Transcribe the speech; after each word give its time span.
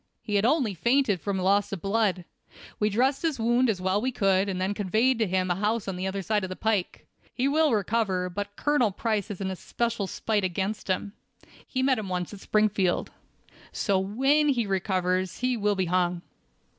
He 0.23 0.33
had 0.33 0.45
only 0.45 0.73
fainted 0.73 1.21
from 1.21 1.37
loss 1.37 1.71
of 1.71 1.79
blood. 1.79 2.25
We 2.79 2.89
dressed 2.89 3.21
his 3.21 3.39
wound 3.39 3.69
as 3.69 3.79
well 3.79 3.97
as 3.97 4.01
we 4.01 4.11
could, 4.11 4.49
and 4.49 4.59
then 4.59 4.73
conveyed 4.73 5.21
him 5.21 5.47
to 5.49 5.53
a 5.53 5.57
house 5.57 5.85
the 5.85 6.07
other 6.07 6.23
side 6.23 6.43
of 6.43 6.49
the 6.49 6.55
pike. 6.55 7.05
He 7.35 7.47
will 7.47 7.71
recover; 7.71 8.27
but 8.27 8.55
Colonel 8.55 8.89
Price 8.89 9.27
has 9.27 9.41
an 9.41 9.51
especial 9.51 10.07
spite 10.07 10.43
against 10.43 10.87
him. 10.87 11.13
He 11.67 11.83
met 11.83 11.99
him 11.99 12.09
once 12.09 12.33
at 12.33 12.39
Springfield. 12.39 13.11
So, 13.71 13.99
when 13.99 14.49
he 14.49 14.65
recovers 14.65 15.37
he 15.37 15.55
will 15.55 15.75
be 15.75 15.85
hung." 15.85 16.23